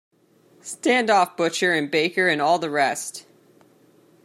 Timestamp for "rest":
2.71-3.27